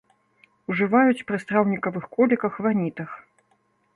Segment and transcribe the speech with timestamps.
[0.75, 3.11] Ужываюць пры страўнікавых коліках, ванітах.